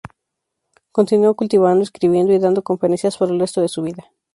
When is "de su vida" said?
3.61-4.11